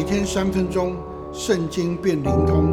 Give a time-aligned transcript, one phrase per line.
[0.00, 0.96] 每天三分钟，
[1.30, 2.72] 圣经变灵通，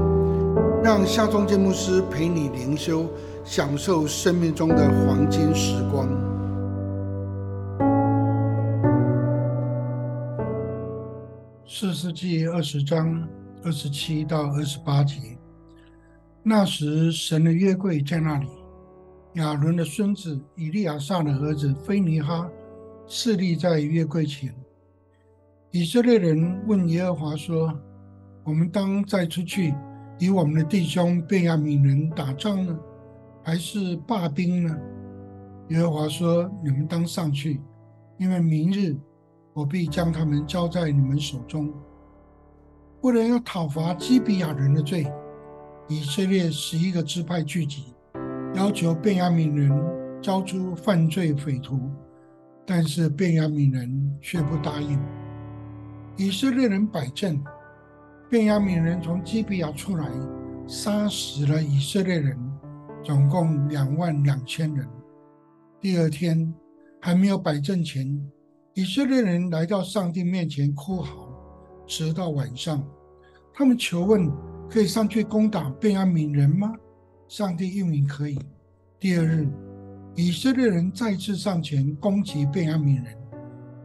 [0.81, 3.05] 让夏忠建牧师陪你灵修，
[3.43, 6.07] 享受生命中的黄金时光。
[11.67, 13.27] 四世纪二十章
[13.61, 15.37] 二十七到二十八节，
[16.43, 18.47] 那时神的约柜在那里，
[19.33, 22.49] 亚伦的孙子以利亚撒的儿子菲尼哈
[23.05, 24.55] 侍立在约柜前。
[25.77, 27.71] 以色列人问耶和华说
[28.43, 29.75] ：“我们当再出去
[30.17, 32.75] 与我们的弟兄便雅悯人打仗呢，
[33.43, 34.75] 还是罢兵呢？”
[35.69, 37.61] 耶和华说：“你们当上去，
[38.17, 38.97] 因为明日
[39.53, 41.71] 我必将他们交在你们手中。
[43.01, 45.05] 为了要讨伐基比亚人的罪，
[45.87, 47.93] 以色列十一个支派聚集，
[48.55, 49.71] 要求便雅悯人
[50.23, 51.79] 交出犯罪匪徒，
[52.65, 54.99] 但是便雅悯人却不答应。”
[56.19, 57.39] 以色列人摆阵，
[58.27, 60.09] 便雅悯人从基比亚出来，
[60.67, 62.35] 杀死了以色列人，
[63.03, 64.87] 总共两万两千人。
[65.79, 66.51] 第二天
[66.99, 68.19] 还没有摆阵前，
[68.73, 71.29] 以色列人来到上帝面前哭嚎，
[71.85, 72.83] 直到晚上，
[73.53, 74.27] 他们求问
[74.67, 76.73] 可以上去攻打便雅悯人吗？
[77.27, 78.39] 上帝应允可以。
[78.99, 79.47] 第二日，
[80.15, 83.15] 以色列人再次上前攻击便雅悯人，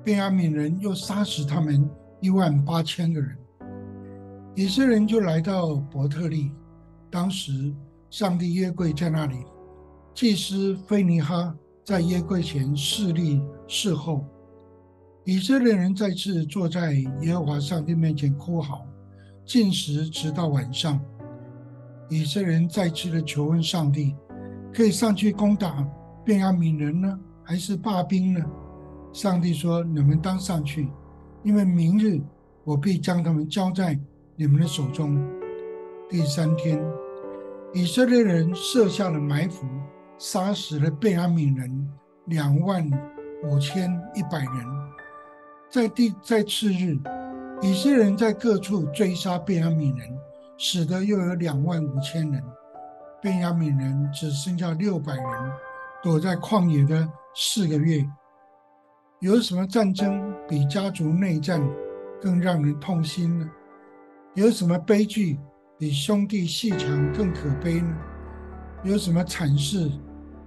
[0.02, 1.86] 便雅悯人又杀死他们。
[2.22, 3.36] 一万八千个人，
[4.54, 6.52] 以色列人就来到伯特利。
[7.10, 7.74] 当时，
[8.10, 9.38] 上帝约柜在那里，
[10.14, 11.52] 祭司菲尼哈
[11.84, 14.24] 在约柜前侍立侍候。
[15.24, 16.92] 以色列人再次坐在
[17.22, 18.86] 耶和华上帝面前哭嚎，
[19.44, 21.00] 进食直到晚上。
[22.08, 24.14] 以色列人再次的求问上帝：
[24.72, 25.84] 可以上去攻打
[26.24, 28.40] 便雅悯人呢，还是罢兵呢？
[29.12, 30.88] 上帝说：你们当上去。
[31.44, 32.20] 因为明日
[32.64, 33.98] 我必将他们交在
[34.36, 35.20] 你们的手中。
[36.08, 36.80] 第三天，
[37.72, 39.66] 以色列人设下了埋伏，
[40.18, 41.90] 杀死了贝亚敏人
[42.26, 42.88] 两万
[43.44, 44.66] 五千一百人。
[45.68, 46.96] 在第在次日，
[47.60, 50.08] 以色列人在各处追杀贝亚敏人，
[50.56, 52.40] 使得又有两万五千人。
[53.20, 55.24] 贝亚敏人只剩下六百人，
[56.02, 58.06] 躲在旷野的四个月。
[59.22, 61.62] 有什么战争比家族内战
[62.20, 63.48] 更让人痛心呢？
[64.34, 65.38] 有什么悲剧
[65.78, 67.96] 比兄弟戏强更可悲呢？
[68.82, 69.88] 有什么惨事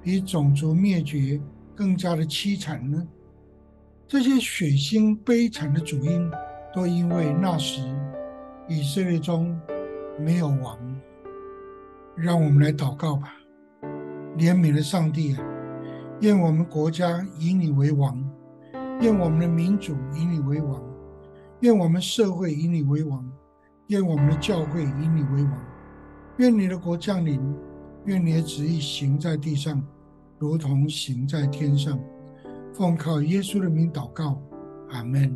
[0.01, 1.39] 比种族灭绝
[1.73, 3.01] 更加的凄惨呢？
[4.09, 6.29] 这些血腥悲惨的主因，
[6.73, 7.81] 都因为那时
[8.67, 9.57] 以色列中
[10.19, 10.77] 没有王。
[12.13, 13.31] 让我们来祷告吧，
[14.37, 15.43] 怜悯的上帝啊，
[16.19, 18.21] 愿我们国家以你为王。
[19.01, 20.81] 愿我们的民主以你为王，
[21.59, 23.29] 愿我们社会以你为王，
[23.88, 25.51] 愿我们的教会以你为王，
[26.38, 27.39] 愿你的国降临，
[28.05, 29.84] 愿你的旨意行在地上，
[30.39, 32.00] 如同行在天上。
[32.73, 34.41] 奉靠耶稣的名祷告，
[34.89, 35.34] 阿门。